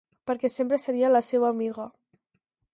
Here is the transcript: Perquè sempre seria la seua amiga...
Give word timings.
Perquè 0.29 0.49
sempre 0.53 0.79
seria 0.85 1.11
la 1.13 1.23
seua 1.29 1.53
amiga... 1.57 1.89